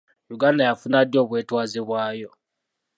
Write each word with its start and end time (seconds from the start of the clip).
Uganda 0.35 0.61
yafuna 0.67 0.97
ddi 1.05 1.17
obwetwaze 1.23 1.79
bwayo? 1.87 2.29